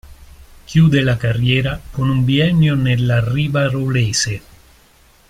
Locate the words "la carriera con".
1.03-2.09